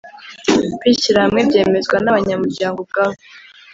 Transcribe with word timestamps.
kwishyira 0.79 1.23
hamwe 1.23 1.41
byemezwa 1.49 1.95
n’abanyamuryango 1.99 2.77
ubwabo 2.81 3.17